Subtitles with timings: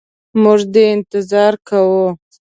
[0.41, 2.05] موږ دي انتظار کوو.